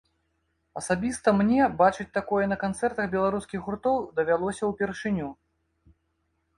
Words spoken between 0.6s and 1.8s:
Асабіста мне